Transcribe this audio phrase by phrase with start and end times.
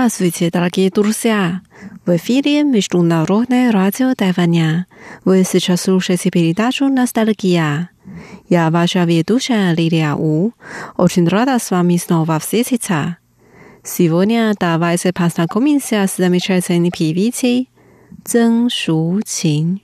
[0.00, 1.60] Здравствуйте, дорогие друзья!
[2.06, 4.86] В эфире Международное радио Тайваня.
[5.26, 7.90] Вы сейчас слушаете передачу «Ностальгия».
[8.48, 10.52] Я ваша ведущая Лилия У.
[10.96, 13.18] Очень рада с вами снова встретиться.
[13.84, 17.68] Сегодня давайте познакомимся с замечательной певицей
[18.24, 19.82] Цзэн Шучин.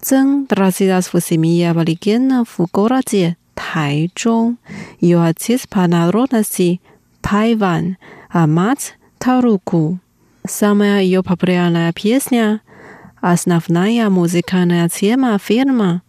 [0.00, 4.56] Цзэн родилась в семье аборигенов в городе Тайчжун.
[5.00, 6.80] Ее отец по народности
[7.20, 7.98] Пайван,
[8.30, 10.00] а мать Таруку.
[10.46, 12.60] Самая ее популярная песня–
[13.22, 16.02] основная музыкальная тема фильма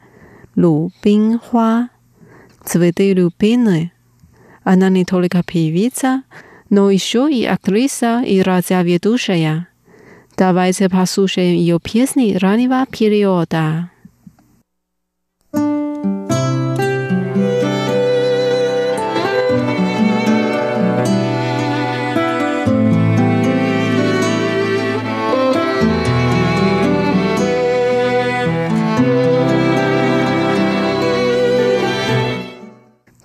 [0.55, 1.87] «Любинхуа»–
[2.65, 3.93] «Цветы любины».
[4.65, 6.23] Она не только певица,
[6.69, 9.69] но еще и актриса и радиоведущая.
[10.35, 13.91] Давайте послушаем ее песни раннего периода.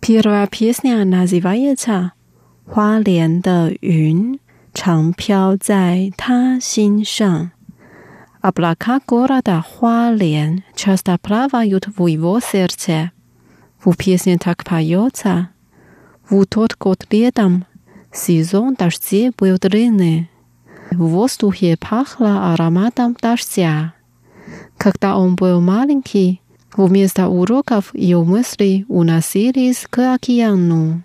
[0.10, 4.40] Первая песня называется《花莲的云
[4.74, 7.52] 常飘在他心上》。
[8.42, 13.12] Облака города Хуален часто плавают в его сердце.
[13.84, 15.50] В песне так поется.
[16.30, 17.66] В тот год летом
[18.14, 20.30] сезон дождей был длинный.
[20.92, 23.96] В воздухе пахло ароматом дождя.
[24.78, 26.39] Когда он был маленький,
[26.77, 31.03] Вместо уроков ее мысли уносились к океану.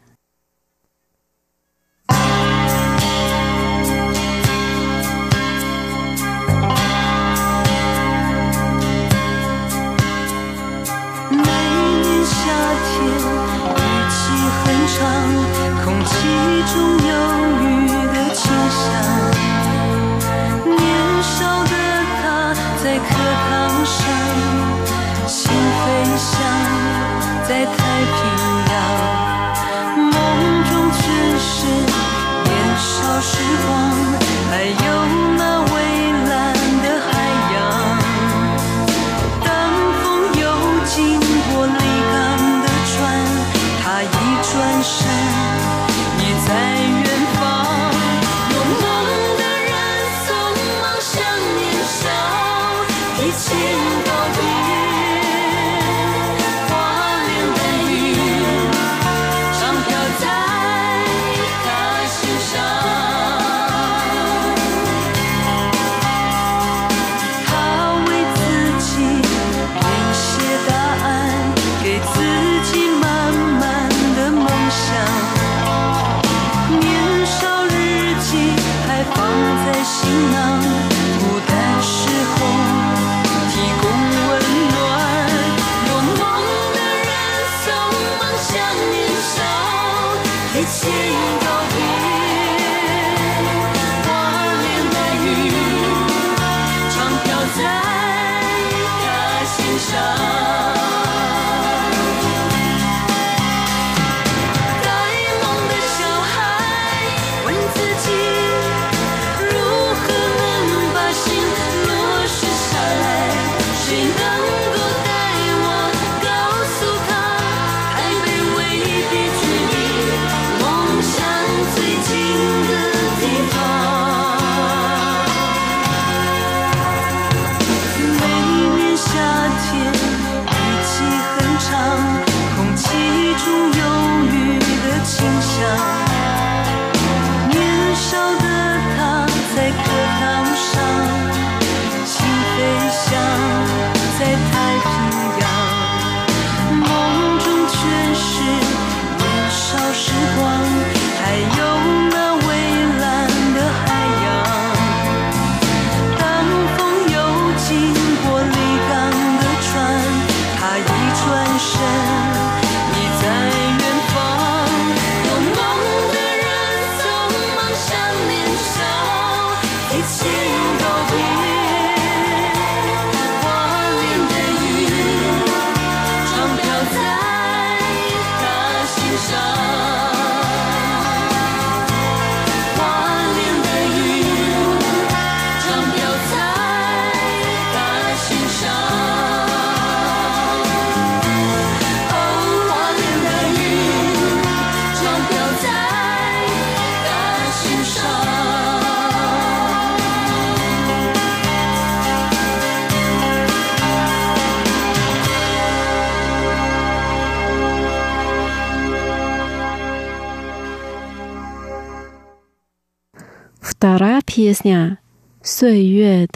[213.78, 215.00] Вторая песня
[215.44, 216.28] «Суе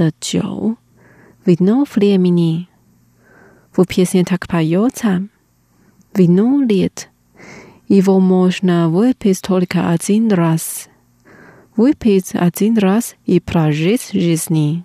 [1.45, 2.67] «Вино времени».
[3.71, 5.25] В песне так поется
[6.13, 7.09] «Вино лет».
[7.87, 10.89] Его можно выпить только один раз.
[11.77, 14.83] Выпить один раз и прожить жизнь.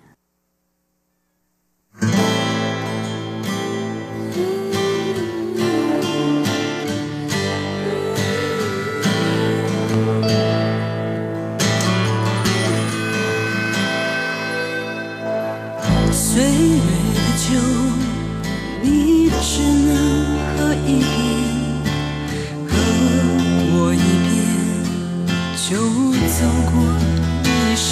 [16.15, 17.45] 岁月的酒
[18.81, 20.25] 你只能
[20.55, 21.13] 喝一遍
[22.65, 22.71] 喝
[23.69, 24.33] 过一遍
[25.57, 26.39] 就走
[26.71, 26.73] 过
[27.43, 27.91] 一生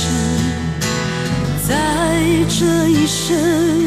[1.68, 1.68] 在
[2.48, 3.83] 这一生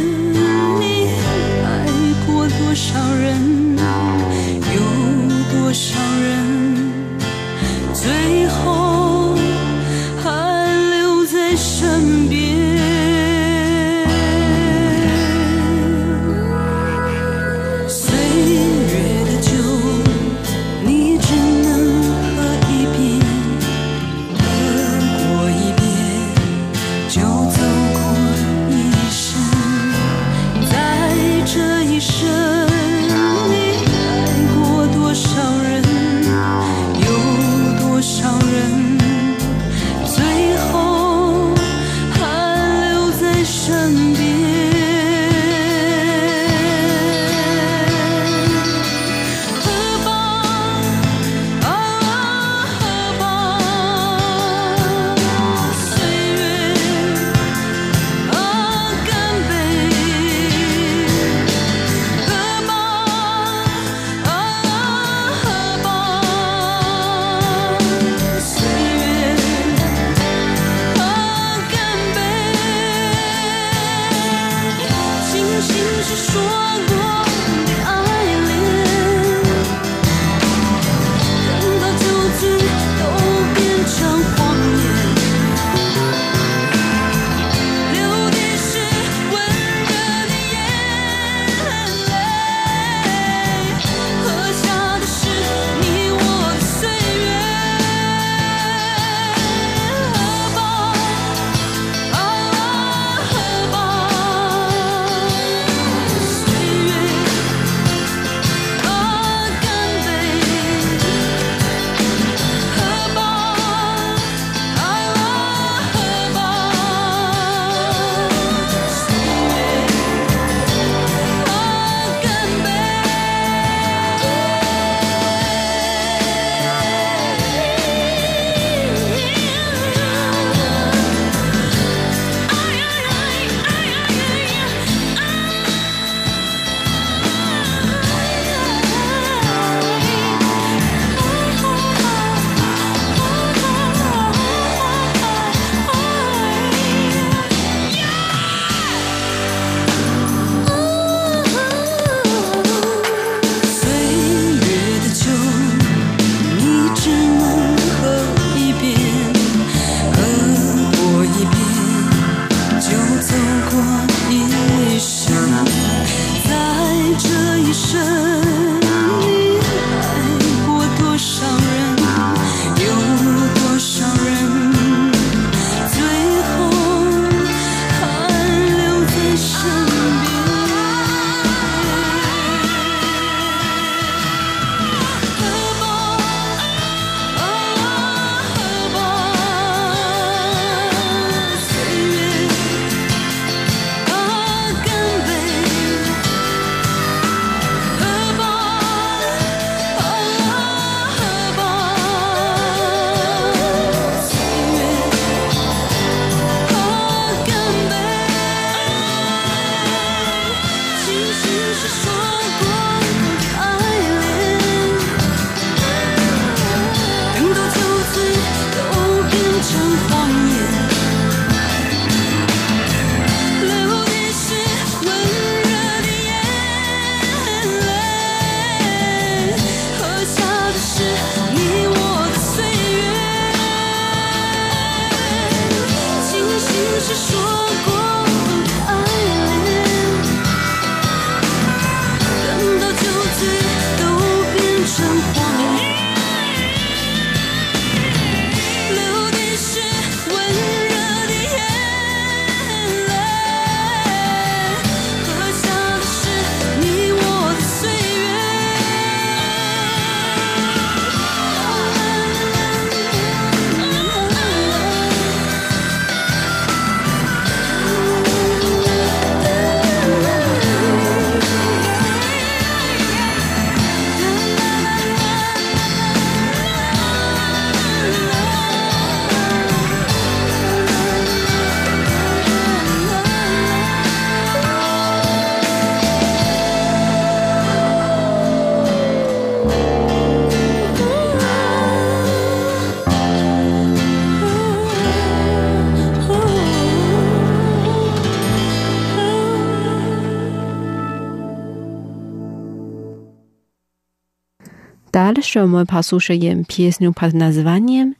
[305.42, 308.14] 时我们跑宿舍演 “Pies nie pod nazwaniem”，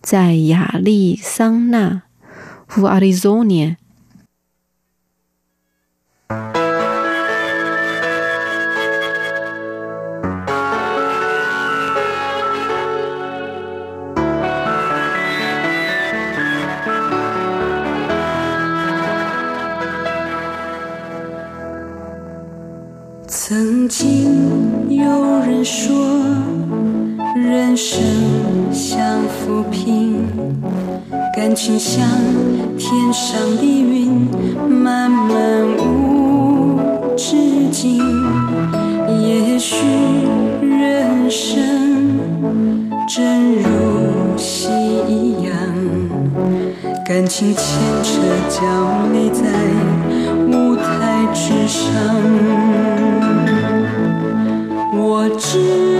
[0.00, 2.02] 在亚利桑那
[2.68, 3.76] w Arizonie。
[23.26, 26.11] 曾经有人说。
[27.84, 28.00] 生
[28.72, 30.24] 像浮萍，
[31.34, 32.06] 感情像
[32.78, 34.28] 天上的云，
[34.68, 36.78] 漫漫无
[37.16, 37.34] 止
[37.72, 37.98] 境。
[39.20, 39.74] 也许
[40.60, 42.20] 人生
[43.08, 44.68] 真如戏
[45.08, 45.52] 一样，
[47.04, 47.66] 感情牵
[48.04, 48.62] 扯交
[49.12, 49.42] 离在
[50.56, 51.82] 舞台之上。
[54.94, 55.91] 我知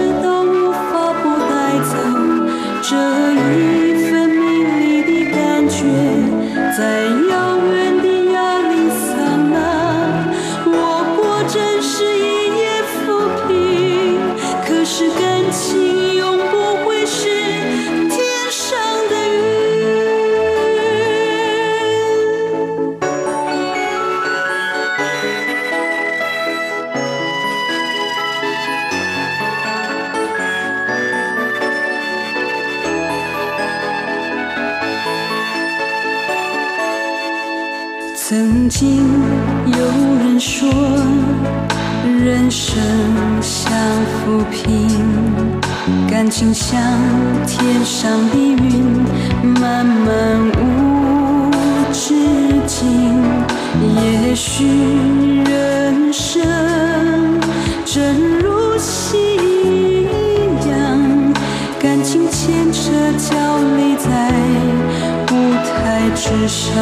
[38.75, 39.05] 经
[39.67, 39.79] 有
[40.17, 40.67] 人说，
[42.25, 42.81] 人生
[43.43, 43.71] 像
[44.25, 44.89] 浮萍，
[46.11, 46.81] 感情像
[47.47, 49.05] 天上的云，
[49.61, 51.51] 漫漫无
[51.93, 52.15] 止
[52.67, 53.23] 境。
[54.01, 54.65] 也许
[55.45, 56.43] 人生
[57.85, 60.07] 真如戏一
[60.71, 61.35] 样，
[61.79, 63.37] 感情牵扯交
[63.77, 64.33] 离在
[65.31, 66.73] 舞台之上。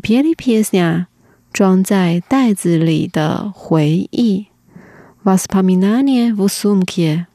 [0.00, 1.06] diplomacy
[1.52, 4.46] 装在袋子里的回忆
[5.22, 7.26] vaspaminani vasumqui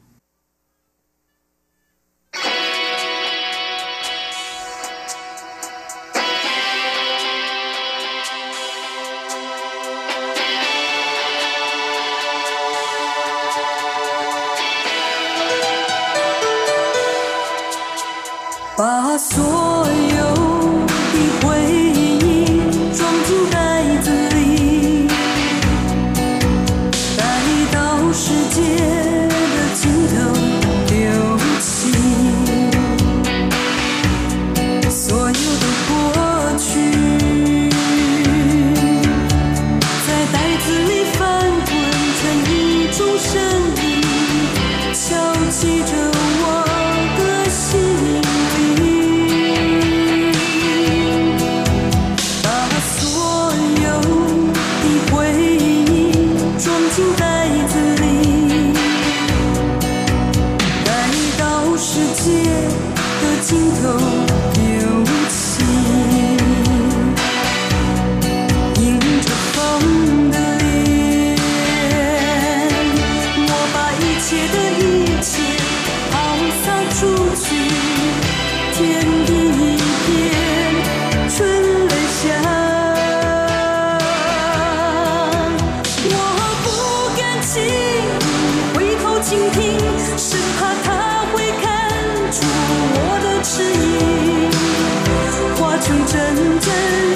[96.10, 96.16] 阵
[96.58, 96.66] 阵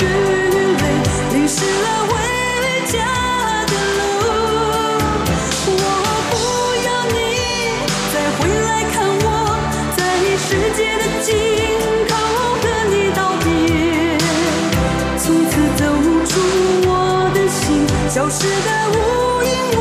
[0.00, 0.04] 雨
[0.76, 0.82] 泪，
[1.32, 2.12] 淋湿了回
[2.92, 2.94] 家
[3.64, 4.00] 的路。
[5.66, 5.74] 我
[6.30, 6.32] 不
[6.86, 7.16] 要你
[8.12, 8.94] 再回来看
[9.24, 9.26] 我，
[9.96, 9.98] 在
[10.36, 10.46] 世
[10.76, 11.26] 界的尽
[12.06, 12.12] 头
[12.60, 13.48] 和你道别，
[15.16, 15.80] 从此走
[16.28, 16.30] 出
[16.86, 16.92] 我
[17.34, 17.60] 的心，
[18.10, 18.94] 消失的无
[19.42, 19.80] 影无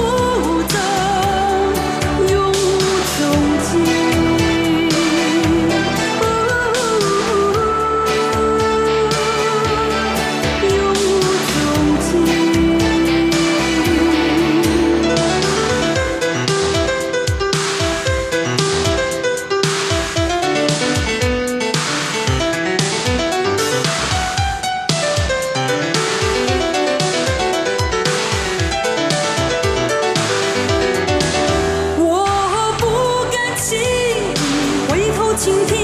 [35.52, 35.76] 倾听，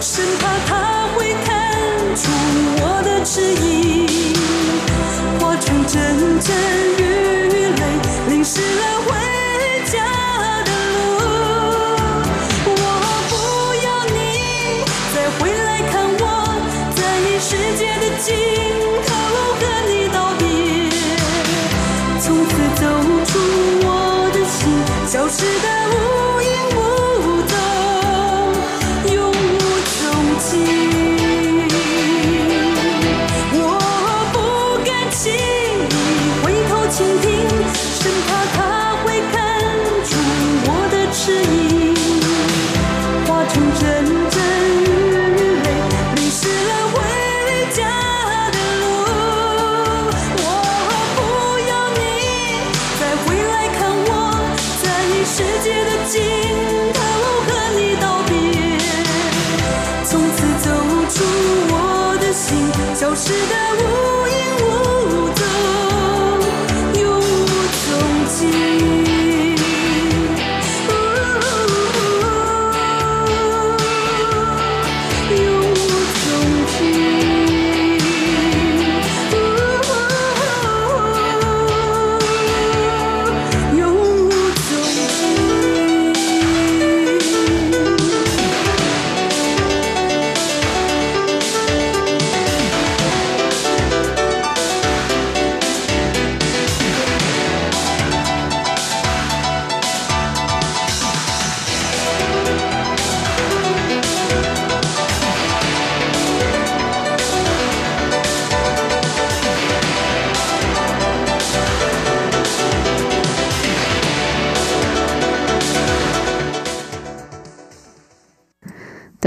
[0.00, 1.50] 生怕他会看
[2.14, 2.30] 出
[2.80, 4.06] 我的迟疑，
[5.40, 7.07] 化成阵阵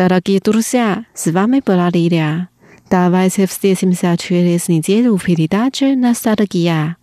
[0.01, 2.49] Дорогие друзья, с вами была Лилия.
[2.91, 6.97] Давайте встретимся через неделю в передаче «Ностальгия».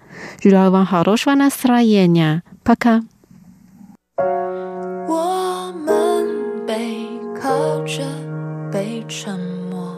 [0.43, 2.43] Желаю вам хорошего настроения.
[2.63, 3.01] Пока.
[5.07, 7.07] 我们背
[7.41, 8.03] 靠着
[8.71, 9.37] 背沉
[9.69, 9.93] 默，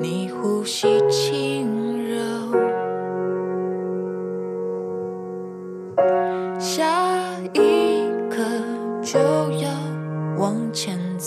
[0.00, 1.59] 你呼吸轻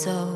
[0.05, 0.34] so